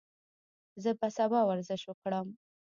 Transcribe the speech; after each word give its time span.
زه 0.83 0.91
به 0.99 1.07
سبا 1.17 1.39
ورزش 1.49 1.81
وکړم. 1.85 2.27